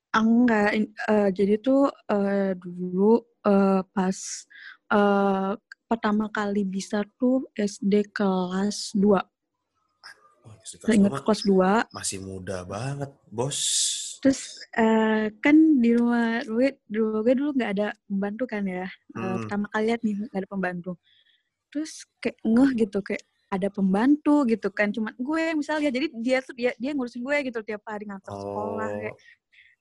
Enggak, 0.09 0.73
eh, 0.75 1.29
jadi 1.33 1.57
tuh 1.59 1.89
eh, 1.89 2.53
dulu 2.53 3.17
eh, 3.45 3.81
pas 3.87 4.19
eh, 4.89 5.53
pertama 5.85 6.29
kali 6.29 6.65
bisa 6.65 7.01
tuh 7.17 7.49
SD 7.53 8.09
kelas 8.11 8.93
2. 8.93 9.21
Oh, 10.45 10.53
istri 10.61 10.81
Saya 10.81 10.97
ingat 10.97 11.13
kelas 11.13 11.25
kelas 11.25 11.41
2. 11.45 11.49
dua 11.49 11.71
masih 11.93 12.19
muda 12.21 12.65
banget, 12.65 13.09
bos. 13.27 13.61
Terus 14.19 14.41
eh, 14.75 15.31
kan 15.45 15.57
di 15.79 15.91
rumah 15.95 16.43
gue, 16.43 16.69
di 16.91 16.97
rumah 16.99 17.21
gue 17.23 17.35
dulu 17.39 17.51
nggak 17.55 17.73
ada 17.79 17.89
pembantu 18.11 18.45
kan 18.51 18.63
ya. 18.67 18.87
Eh, 18.87 18.91
Hmm. 19.15 19.39
pertama 19.43 19.67
kali 19.73 19.85
lihat 19.93 20.01
nih 20.03 20.15
nggak 20.27 20.41
ada 20.43 20.49
pembantu. 20.51 20.93
Terus 21.71 21.93
kayak 22.23 22.39
ngeh 22.43 22.71
gitu 22.87 22.99
kayak 23.05 23.25
ada 23.49 23.69
pembantu 23.73 24.35
gitu 24.51 24.69
kan. 24.75 24.89
Cuman 24.93 25.15
gue 25.17 25.45
misalnya 25.57 25.91
jadi 25.95 26.07
dia 26.19 26.39
tuh 26.45 26.55
dia 26.59 26.71
dia 26.77 26.91
ngurusin 26.97 27.23
gue 27.25 27.37
gitu 27.49 27.59
tiap 27.65 27.83
hari 27.87 28.05
ngantar 28.11 28.33
sekolah 28.35 28.89
Oh, 28.91 29.17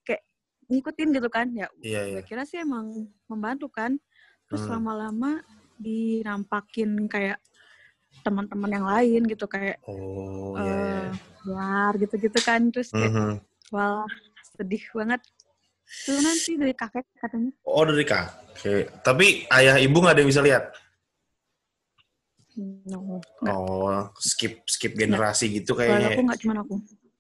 kayak 0.08 0.24
ngikutin 0.70 1.10
gitu 1.18 1.30
kan. 1.34 1.48
Ya 1.56 1.68
iya 1.82 2.02
iya. 2.06 2.14
gue 2.20 2.24
kira 2.28 2.44
sih 2.46 2.60
emang 2.62 3.10
membantu 3.32 3.68
kan. 3.74 3.98
Terus 4.48 4.64
Hmm. 4.68 4.80
lama-lama 4.80 5.42
dinampakin 5.78 7.10
kayak 7.10 7.40
teman-teman 8.26 8.72
yang 8.72 8.86
lain 8.88 9.22
gitu 9.30 9.46
kayak 9.48 9.80
Oh 9.88 10.56
iya 10.60 10.76
iya. 10.76 11.02
eh 11.06 11.12
luar 11.48 11.92
gitu-gitu 12.02 12.40
kan. 12.44 12.62
Terus 12.74 12.92
kayak 12.96 13.14
Mhm. 13.14 13.30
Wah, 13.72 14.08
sedih 14.56 14.84
banget. 14.94 15.22
Itu 15.88 16.20
nanti 16.20 16.52
dari 16.60 16.74
kakek 16.76 17.06
katanya. 17.16 17.52
Oh 17.64 17.84
dari 17.84 18.04
kakek. 18.04 19.04
Tapi 19.04 19.48
ayah 19.52 19.80
ibu 19.80 19.98
nggak 20.00 20.14
ada 20.16 20.22
yang 20.24 20.32
bisa 20.32 20.44
lihat. 20.44 20.72
No. 22.90 23.22
Oh 23.46 24.10
skip 24.18 24.66
skip 24.66 24.98
generasi 24.98 25.46
gitu 25.54 25.78
Kalau 25.78 25.86
kayaknya. 25.86 26.08
aku 26.10 26.22
nggak 26.26 26.40
cuma 26.42 26.54
aku. 26.60 26.76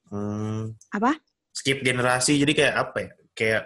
Hmm. 0.10 0.62
Apa? 0.89 1.13
skip 1.58 1.82
generasi 1.82 2.38
jadi 2.38 2.54
kayak 2.54 2.75
apa 2.77 2.98
ya 3.01 3.10
kayak 3.34 3.63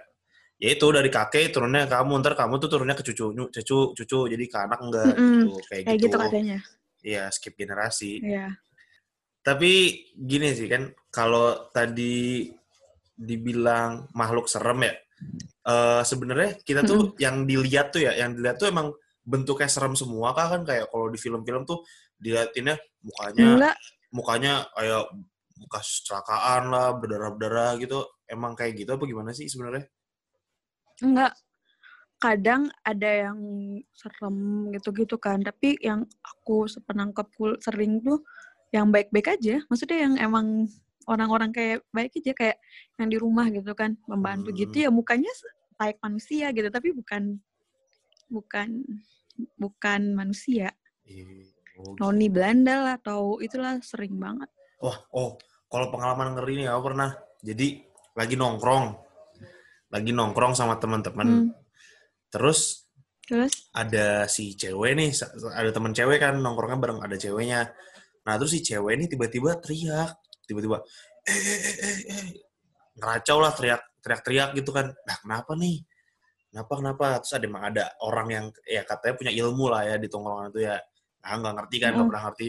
ya 0.56 0.70
itu 0.72 0.86
dari 0.96 1.12
kakek 1.12 1.52
turunnya 1.52 1.84
kamu 1.92 2.24
ntar 2.24 2.40
kamu 2.40 2.56
tuh 2.56 2.72
turunnya 2.72 2.96
ke 2.96 3.04
cucu 3.04 3.36
cucu 3.52 3.78
cucu 4.00 4.20
jadi 4.32 4.46
ke 4.48 4.58
anak 4.64 4.80
enggak 4.80 5.12
Mm-mm. 5.12 5.28
gitu 5.44 5.52
kayak, 5.68 5.84
Kayak 5.92 6.00
gitu, 6.00 6.08
gitu 6.08 6.18
katanya. 6.24 6.58
Iya 7.04 7.24
skip 7.36 7.54
generasi 7.60 8.24
Iya. 8.24 8.48
tapi 9.44 9.72
gini 10.16 10.56
sih 10.56 10.72
kan 10.72 10.96
kalau 11.12 11.68
tadi 11.76 12.48
dibilang 13.22 14.10
makhluk 14.18 14.50
serem 14.50 14.82
ya 14.90 14.94
eh 15.62 16.02
sebenarnya 16.02 16.58
kita 16.66 16.82
tuh 16.82 17.14
yang 17.22 17.46
dilihat 17.46 17.94
tuh 17.94 18.02
ya 18.02 18.18
yang 18.18 18.34
dilihat 18.34 18.58
tuh 18.58 18.74
emang 18.74 18.90
bentuknya 19.22 19.70
serem 19.70 19.94
semua 19.94 20.34
kah 20.34 20.58
kan 20.58 20.66
kayak 20.66 20.90
kalau 20.90 21.14
di 21.14 21.22
film-film 21.22 21.62
tuh 21.70 21.86
diliatinnya 22.18 22.82
mukanya 23.06 23.46
Enggak, 23.46 23.76
mukanya 24.10 24.54
kayak 24.74 25.06
bekas 25.62 26.02
kecelakaan 26.02 26.74
lah 26.74 26.98
berdarah-berdarah 26.98 27.78
gitu 27.78 28.02
emang 28.26 28.58
kayak 28.58 28.74
gitu 28.82 28.98
apa 28.98 29.06
gimana 29.06 29.30
sih 29.30 29.46
sebenarnya 29.46 29.86
enggak. 31.02 31.34
Kadang 32.22 32.70
ada 32.86 33.10
yang 33.10 33.40
serem 33.98 34.70
gitu-gitu 34.78 35.18
kan. 35.18 35.42
Tapi 35.42 35.82
yang 35.82 36.06
aku 36.22 36.70
sepenangkapku 36.70 37.58
sering 37.58 37.98
tuh 38.06 38.22
yang 38.70 38.94
baik-baik 38.94 39.42
aja. 39.42 39.58
Maksudnya 39.66 40.06
yang 40.06 40.16
emang 40.22 40.70
orang-orang 41.10 41.50
kayak 41.50 41.86
baik 41.90 42.14
aja 42.22 42.34
kayak 42.34 42.58
yang 42.98 43.10
di 43.10 43.18
rumah 43.18 43.50
gitu 43.50 43.74
kan 43.74 43.98
membantu 44.06 44.54
Hmm. 44.54 44.60
gitu 44.62 44.76
ya 44.86 44.90
mukanya 44.94 45.32
baik 45.78 45.98
manusia 46.02 46.54
gitu 46.54 46.70
tapi 46.70 46.94
bukan 46.94 47.42
bukan 48.30 48.86
bukan 49.58 50.02
manusia 50.14 50.70
Iya. 51.06 51.26
Oh, 51.82 51.98
noni 51.98 52.30
Belanda 52.30 52.76
lah 52.84 52.94
atau 53.02 53.42
itulah 53.42 53.82
sering 53.82 54.20
banget 54.22 54.48
Wah, 54.82 54.98
oh, 55.14 55.38
kalau 55.70 55.94
pengalaman 55.94 56.34
ngeri 56.34 56.66
nih 56.66 56.74
aku 56.74 56.90
pernah. 56.90 57.14
Jadi 57.46 57.86
lagi 58.18 58.34
nongkrong, 58.34 58.86
lagi 59.94 60.10
nongkrong 60.10 60.58
sama 60.58 60.82
teman-teman. 60.82 61.30
Hmm. 61.30 61.50
Terus 62.34 62.90
terus 63.22 63.70
ada 63.78 64.26
si 64.26 64.58
cewek 64.58 64.98
nih, 64.98 65.14
ada 65.54 65.70
teman 65.70 65.94
cewek 65.94 66.18
kan 66.18 66.34
nongkrongnya 66.42 66.82
bareng 66.82 67.00
ada 67.06 67.14
ceweknya. 67.14 67.70
Nah 68.26 68.34
terus 68.42 68.58
si 68.58 68.66
cewek 68.66 68.98
ini 68.98 69.06
tiba-tiba 69.06 69.62
teriak, 69.62 70.18
tiba-tiba, 70.52 70.84
eh, 71.24 71.32
eh, 71.32 71.60
eh, 71.64 71.76
eh, 71.80 72.00
eh. 72.12 72.26
ngeracau 73.00 73.38
lah 73.40 73.56
teriak, 73.56 73.82
teriak-teriak 74.04 74.50
gitu 74.60 74.76
kan. 74.76 74.92
Nah 75.08 75.16
kenapa 75.24 75.56
nih? 75.56 75.80
Kenapa 76.52 76.74
kenapa? 76.76 77.06
Terus 77.24 77.34
ada 77.40 77.46
emang 77.48 77.64
ada 77.72 77.86
orang 78.04 78.28
yang 78.28 78.46
ya 78.68 78.84
katanya 78.84 79.16
punya 79.16 79.32
ilmu 79.32 79.72
lah 79.72 79.88
ya 79.88 79.96
di 79.96 80.12
tongkrongan 80.12 80.52
itu 80.52 80.68
ya. 80.68 80.76
Nah 81.24 81.32
nggak 81.40 81.54
ngerti 81.56 81.76
kan, 81.80 81.90
nggak 81.96 82.04
Mm. 82.04 82.12
pernah 82.12 82.24
ngerti. 82.28 82.48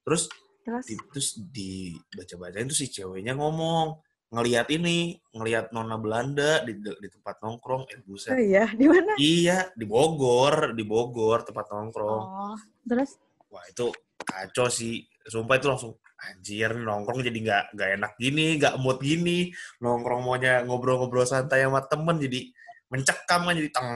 Terus 0.00 0.22
terus 0.66 0.84
di, 0.88 0.94
terus 1.12 1.28
dibaca-bacain 1.52 2.66
tuh 2.66 2.74
si 2.74 2.90
ceweknya 2.90 3.38
ngomong 3.38 4.02
ngelihat 4.26 4.66
ini 4.74 5.14
ngelihat 5.30 5.70
nona 5.70 5.94
Belanda 5.94 6.58
di, 6.66 6.74
di 6.82 7.08
tempat 7.08 7.38
nongkrong 7.38 7.86
eh 7.86 8.02
oh 8.02 8.02
buset 8.10 8.34
iya 8.34 8.66
di 8.74 8.86
mana 8.90 9.14
iya 9.14 9.70
di 9.78 9.86
Bogor 9.86 10.74
di 10.74 10.82
Bogor 10.82 11.46
tempat 11.46 11.70
nongkrong 11.70 12.24
oh 12.26 12.58
terus 12.82 13.14
wah 13.46 13.62
itu 13.70 13.94
kacau 14.26 14.66
sih 14.66 15.06
sumpah 15.30 15.62
itu 15.62 15.70
langsung 15.70 15.94
anjir 16.16 16.72
nongkrong 16.72 17.20
jadi 17.20 17.38
nggak 17.38 17.64
nggak 17.76 17.88
enak 18.00 18.12
gini 18.16 18.46
nggak 18.60 18.74
mood 18.80 18.98
gini. 19.00 19.52
Nongkrong 19.84 20.22
maunya 20.24 20.64
ngobrol-ngobrol 20.64 21.28
santai 21.28 21.64
sama 21.64 21.84
temen 21.84 22.16
jadi 22.16 22.40
mencekam 22.88 23.40
kan 23.46 23.54
jadi 23.54 23.70
teng. 23.72 23.90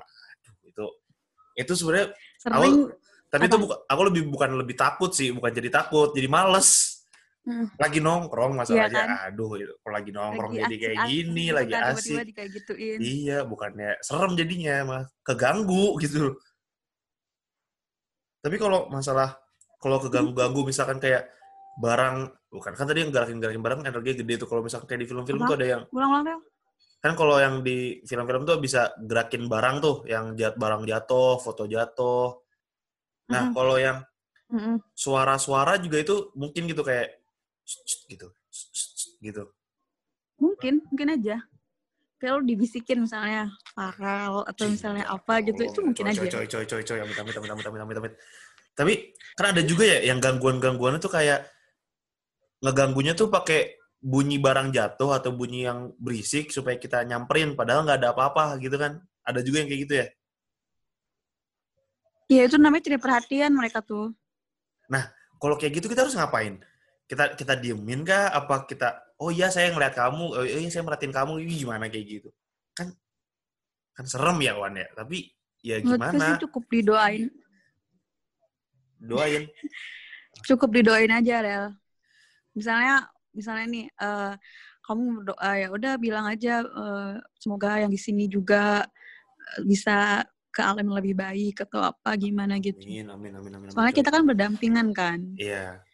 Aduh 0.00 0.56
itu 0.66 0.86
itu 1.56 1.72
sebenarnya 1.74 2.12
tapi 3.26 3.50
itu 3.50 3.56
Apa? 3.58 3.62
buka, 3.68 3.76
aku 3.90 4.02
lebih 4.06 4.22
bukan 4.30 4.50
lebih 4.54 4.76
takut 4.78 5.10
sih 5.10 5.34
bukan 5.34 5.50
jadi 5.50 5.68
takut 5.68 6.14
jadi 6.14 6.30
males. 6.30 6.94
Hmm. 7.46 7.70
lagi 7.78 8.02
nongkrong 8.02 8.58
masalahnya 8.58 9.06
Iya 9.06 9.30
aduh 9.30 9.54
itu 9.54 9.70
kalau 9.78 9.94
lagi 9.94 10.10
nongkrong 10.10 10.50
lagi 10.58 10.62
jadi 10.66 10.76
kayak 10.82 10.98
gini 11.06 11.44
gitu 11.46 11.54
lagi 11.54 11.72
kan, 11.78 11.94
asik. 11.94 12.18
gituin 12.34 12.98
iya 12.98 13.38
bukannya 13.46 14.02
serem 14.02 14.34
jadinya 14.34 14.74
mah 14.82 15.02
keganggu 15.22 15.94
gitu. 16.02 16.34
Tapi 18.42 18.56
kalau 18.58 18.90
masalah 18.90 19.38
kalau 19.78 20.02
keganggu-ganggu 20.02 20.66
misalkan 20.66 20.98
kayak 20.98 21.30
barang 21.76 22.16
bukan. 22.50 22.72
Kan 22.72 22.86
tadi 22.88 23.04
yang 23.04 23.12
gerakin-gerakin 23.12 23.62
barang 23.62 23.80
energinya 23.84 24.16
gede 24.24 24.34
tuh. 24.44 24.48
Kalau 24.48 24.62
misalkan 24.64 24.86
kayak 24.88 25.00
di 25.04 25.08
film-film 25.08 25.40
tuh 25.44 25.56
ada 25.56 25.66
yang 25.66 25.82
ulang-ulang 25.92 26.40
kan 26.96 27.12
kalau 27.14 27.38
yang 27.38 27.62
di 27.62 28.02
film-film 28.02 28.42
tuh 28.42 28.58
bisa 28.58 28.90
gerakin 28.98 29.46
barang 29.46 29.76
tuh 29.78 29.96
yang 30.10 30.34
jat 30.34 30.58
barang 30.58 30.82
jatuh 30.88 31.38
foto 31.38 31.68
jatuh. 31.68 32.34
Nah 33.30 33.46
Mm-mm. 33.46 33.54
kalau 33.54 33.76
yang 33.78 34.02
suara-suara 34.96 35.78
juga 35.78 36.02
itu 36.02 36.34
mungkin 36.34 36.66
gitu 36.66 36.82
kayak 36.82 37.22
gitu. 38.10 38.32
Gitu. 39.22 39.44
Mungkin 40.42 40.82
mungkin 40.90 41.08
aja. 41.14 41.36
Kalau 42.16 42.40
dibisikin 42.40 43.04
misalnya 43.04 43.52
Farel 43.76 44.40
atau 44.48 44.64
misalnya 44.66 45.04
apa 45.04 45.44
gitu 45.44 45.68
itu 45.68 45.80
mungkin 45.84 46.08
coy, 46.08 46.12
aja. 46.16 46.20
Coy, 46.32 46.46
coy, 46.48 46.64
coy, 46.64 46.82
coy, 46.82 46.98
amit, 47.04 47.16
amit, 47.20 47.36
amit, 47.36 47.50
amit, 47.52 47.76
amit, 47.76 47.96
amit. 48.00 48.12
Tapi 48.72 49.12
kan 49.36 49.52
ada 49.52 49.60
juga 49.60 49.84
ya 49.84 50.00
yang 50.10 50.18
gangguan-gangguan 50.18 50.96
itu 50.96 51.12
kayak 51.12 51.44
ngeganggunya 52.62 53.12
tuh 53.12 53.28
pakai 53.28 53.76
bunyi 54.00 54.38
barang 54.38 54.70
jatuh 54.70 55.16
atau 55.16 55.32
bunyi 55.32 55.66
yang 55.66 55.90
berisik 55.98 56.52
supaya 56.52 56.78
kita 56.78 57.02
nyamperin 57.04 57.56
padahal 57.58 57.84
nggak 57.84 57.98
ada 58.04 58.10
apa-apa 58.12 58.56
gitu 58.62 58.76
kan. 58.76 59.02
Ada 59.26 59.42
juga 59.42 59.64
yang 59.64 59.68
kayak 59.68 59.82
gitu 59.88 59.94
ya. 59.98 60.06
Ya 62.26 62.42
itu 62.46 62.56
namanya 62.58 62.90
tidak 62.90 63.02
perhatian 63.02 63.54
mereka 63.54 63.82
tuh. 63.82 64.14
Kalau 65.36 65.56
kayak 65.60 65.72
gitu 65.80 65.86
kita 65.92 66.04
harus 66.04 66.16
ngapain? 66.16 66.60
Kita 67.06 67.36
kita 67.36 67.54
diemin 67.54 68.02
kah? 68.02 68.32
Apa 68.32 68.64
kita 68.64 69.14
oh 69.20 69.30
iya 69.30 69.52
saya 69.52 69.70
ngeliat 69.72 69.94
kamu, 69.94 70.24
oh 70.32 70.44
iya 70.44 70.68
saya 70.72 70.82
merhatiin 70.84 71.14
kamu, 71.14 71.44
ini 71.44 71.52
gimana 71.62 71.86
kayak 71.92 72.06
gitu? 72.08 72.28
Kan 72.72 72.92
kan 73.94 74.04
serem 74.08 74.38
ya 74.42 74.56
Wan 74.56 74.76
ya. 74.76 74.88
Tapi 74.96 75.28
ya 75.60 75.80
Menurutku 75.80 76.16
sih 76.16 76.18
gimana? 76.18 76.40
cukup 76.40 76.64
didoain. 76.72 77.28
Doain. 78.96 79.44
Cukup 80.48 80.68
didoain 80.68 81.08
aja, 81.08 81.40
Rel. 81.40 81.66
Misalnya, 82.56 83.04
misalnya 83.36 83.66
nih, 83.68 83.86
eh, 83.92 84.34
kamu 84.80 85.02
berdoa 85.20 85.50
ya 85.60 85.68
udah 85.68 85.92
bilang 86.00 86.24
aja 86.24 86.64
eh, 86.64 87.14
semoga 87.36 87.76
yang 87.84 87.92
di 87.92 88.00
sini 88.00 88.24
juga 88.26 88.88
eh, 89.54 89.60
bisa 89.68 90.24
ke 90.48 90.64
alam 90.64 90.88
yang 90.88 90.96
lebih 90.96 91.14
baik 91.20 91.68
atau 91.68 91.92
apa 91.92 92.16
gimana 92.16 92.56
gitu. 92.56 92.80
Amin, 92.80 93.12
amin, 93.12 93.32
amin, 93.36 93.52
amin. 93.52 93.52
amin. 93.68 93.72
Soalnya 93.76 93.92
kita 93.92 94.08
kan 94.08 94.24
berdampingan 94.24 94.88
kan. 94.96 95.20
Iya. 95.36 95.84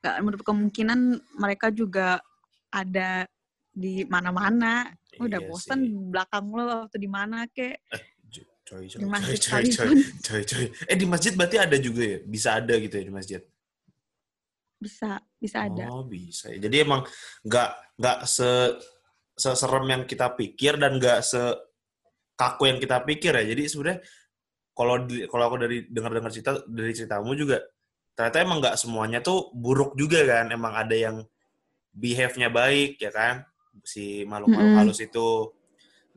Gak 0.00 0.16
menutup 0.24 0.48
kemungkinan 0.48 1.20
mereka 1.36 1.68
juga 1.68 2.24
ada 2.72 3.28
di 3.68 4.08
mana-mana. 4.08 4.88
Udah 5.20 5.38
iya 5.38 5.46
bosen 5.46 5.80
sih. 5.84 5.92
belakang 6.10 6.48
lo 6.48 6.88
atau 6.88 6.98
di 6.98 7.10
mana 7.12 7.44
kek. 7.52 7.84
J- 8.32 8.48
Coy, 8.64 8.88
coy, 8.88 8.96
Di 8.96 9.04
coy, 9.04 9.12
masjid 9.12 9.36
coy, 9.36 9.44
coy, 9.44 9.64
sekalipun. 9.68 9.98
coy, 10.24 10.42
coy. 10.48 10.66
Eh 10.88 10.96
di 10.96 11.04
masjid 11.04 11.32
berarti 11.36 11.56
ada 11.60 11.76
juga 11.76 12.00
ya? 12.00 12.18
Bisa 12.24 12.48
ada 12.56 12.72
gitu 12.80 12.94
ya 12.96 13.04
di 13.04 13.12
masjid? 13.12 13.40
Bisa, 14.78 15.22
bisa 15.40 15.64
ada. 15.64 15.88
Oh 15.90 16.04
bisa. 16.04 16.52
ya. 16.52 16.58
Jadi 16.60 16.76
emang 16.84 17.02
nggak 17.46 17.70
nggak 18.00 18.18
se 18.28 18.78
seserem 19.34 19.84
yang 19.90 20.02
kita 20.06 20.34
pikir 20.38 20.78
dan 20.78 20.98
nggak 20.98 21.24
se 21.24 21.40
kaku 22.34 22.70
yang 22.70 22.78
kita 22.78 23.02
pikir 23.02 23.32
ya. 23.34 23.44
Jadi 23.46 23.62
sebenarnya 23.70 23.98
kalau 24.74 25.06
kalau 25.30 25.44
aku 25.46 25.56
dari 25.62 25.86
dengar-dengar 25.86 26.30
cerita 26.34 26.62
dari 26.66 26.92
ceritamu 26.92 27.32
juga 27.38 27.62
ternyata 28.14 28.38
emang 28.42 28.58
nggak 28.62 28.78
semuanya 28.78 29.18
tuh 29.22 29.50
buruk 29.54 29.94
juga 29.98 30.22
kan. 30.26 30.50
Emang 30.50 30.74
ada 30.74 30.94
yang 30.94 31.22
behave-nya 31.94 32.50
baik 32.50 32.98
ya 32.98 33.10
kan 33.14 33.46
si 33.86 34.22
makhluk-makhluk 34.26 34.70
Mm-mm. 34.70 34.80
halus 34.82 35.00
itu. 35.02 35.54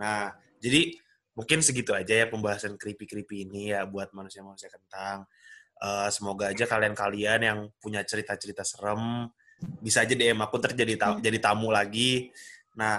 Nah 0.01 0.33
jadi 0.57 0.93
mungkin 1.37 1.61
segitu 1.61 1.93
aja 1.93 2.25
ya 2.25 2.25
pembahasan 2.29 2.77
creepy-creepy 2.81 3.45
ini 3.45 3.73
ya 3.73 3.85
buat 3.85 4.09
manusia-manusia 4.13 4.73
kentang. 4.73 5.29
Eh, 5.77 6.09
semoga 6.09 6.49
aja 6.49 6.65
kalian-kalian 6.65 7.39
yang 7.45 7.59
punya 7.77 8.01
cerita-cerita 8.01 8.65
serem 8.65 9.29
bisa 9.81 10.05
aja 10.05 10.13
DM 10.13 10.37
aku 10.41 10.57
ntar 10.61 10.73
jadi 10.73 10.93
ta- 10.97 11.21
jadi 11.21 11.37
tamu 11.37 11.69
lagi. 11.69 12.33
Nah, 12.77 12.97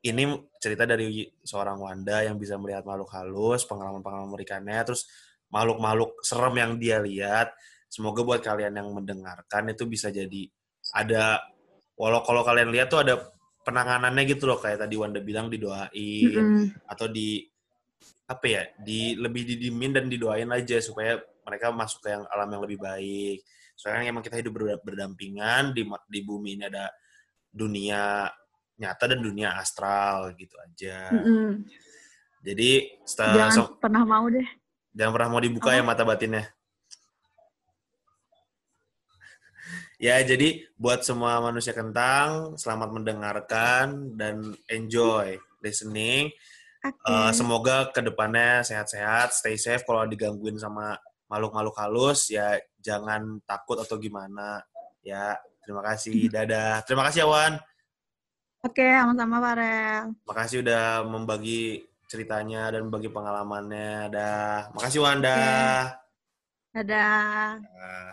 ini 0.00 0.28
cerita 0.60 0.88
dari 0.88 1.28
seorang 1.44 1.76
Wanda 1.76 2.24
yang 2.24 2.36
bisa 2.40 2.56
melihat 2.56 2.84
makhluk 2.88 3.12
halus, 3.12 3.64
pengalaman-pengalaman 3.68 4.28
mengerikannya, 4.32 4.80
terus 4.84 5.08
makhluk-makhluk 5.52 6.20
serem 6.24 6.54
yang 6.56 6.72
dia 6.80 7.00
lihat. 7.00 7.52
Semoga 7.88 8.24
buat 8.24 8.40
kalian 8.40 8.76
yang 8.76 8.88
mendengarkan 8.92 9.72
itu 9.72 9.84
bisa 9.88 10.08
jadi 10.12 10.48
ada 10.96 11.40
walau 11.96 12.20
kalau 12.24 12.44
kalian 12.44 12.72
lihat 12.72 12.92
tuh 12.92 13.04
ada 13.04 13.28
penanganannya 13.64 14.24
gitu 14.24 14.48
loh 14.48 14.60
kayak 14.60 14.84
tadi 14.84 14.94
Wanda 15.00 15.20
bilang 15.20 15.48
didoain 15.52 15.90
Mm-mm. 15.92 16.86
atau 16.86 17.08
di 17.08 17.44
apa 18.26 18.46
ya 18.46 18.62
di 18.78 19.16
lebih 19.16 19.42
didimin 19.48 19.96
dan 19.96 20.04
didoain 20.06 20.50
aja 20.50 20.78
supaya 20.82 21.18
mereka 21.46 21.70
masuk 21.70 22.02
ke 22.02 22.10
yang 22.10 22.26
alam 22.26 22.50
yang 22.50 22.62
lebih 22.66 22.82
baik 22.82 23.38
soalnya 23.78 24.10
emang 24.10 24.20
kita 24.20 24.36
hidup 24.36 24.52
berda- 24.52 24.82
berdampingan 24.82 25.70
di 25.70 25.86
di 26.10 26.20
bumi 26.20 26.58
ini 26.58 26.64
ada 26.66 26.90
dunia 27.48 28.26
nyata 28.76 29.04
dan 29.08 29.22
dunia 29.22 29.54
astral 29.56 30.34
gitu 30.34 30.52
aja 30.58 31.08
Mm-mm. 31.14 31.64
jadi 32.42 32.70
setelah 33.06 33.34
Jangan 33.48 33.54
so- 33.54 33.72
pernah 33.78 34.02
mau 34.02 34.26
deh. 34.26 34.44
jangan 34.92 35.12
pernah 35.14 35.28
mau 35.30 35.40
dibuka 35.40 35.70
Apa? 35.72 35.78
ya 35.78 35.82
mata 35.84 36.02
batinnya 36.02 36.44
ya 39.96 40.20
jadi 40.20 40.60
buat 40.76 41.00
semua 41.02 41.40
manusia 41.40 41.72
kentang 41.72 42.56
selamat 42.60 42.88
mendengarkan 42.92 44.12
dan 44.18 44.52
enjoy 44.68 45.38
listening 45.62 46.32
Oke. 46.86 47.10
Eh, 47.10 47.32
semoga 47.34 47.90
ke 47.90 47.98
depannya 47.98 48.62
sehat-sehat, 48.62 49.34
stay 49.34 49.58
safe. 49.58 49.82
Kalau 49.82 50.06
digangguin 50.06 50.54
sama 50.54 50.94
makhluk-makhluk 51.26 51.76
halus, 51.78 52.30
ya 52.30 52.58
jangan 52.78 53.42
takut 53.46 53.78
atau 53.82 53.98
gimana. 53.98 54.62
Ya, 55.02 55.38
terima 55.62 55.82
kasih. 55.82 56.30
Dadah. 56.30 56.82
Terima 56.82 57.06
kasih, 57.06 57.26
Awan. 57.26 57.58
Oke, 58.66 58.82
sama-sama 58.82 59.38
Farel. 59.38 60.10
Makasih 60.26 60.66
udah 60.66 61.06
membagi 61.06 61.86
ceritanya 62.10 62.74
dan 62.74 62.90
membagi 62.90 63.06
pengalamannya. 63.10 64.10
Dah. 64.10 64.74
Makasih, 64.74 65.00
Wanda. 65.02 65.38
Dadah. 66.74 67.62
Dah. 67.62 68.10